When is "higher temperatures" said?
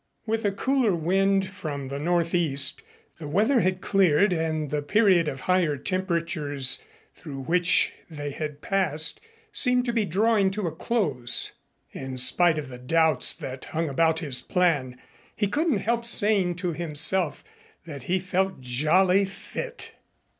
5.41-6.83